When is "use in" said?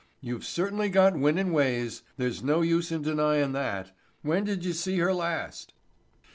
2.61-3.03